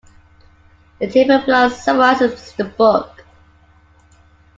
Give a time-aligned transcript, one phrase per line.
[0.97, 3.23] The table below summarizes the book.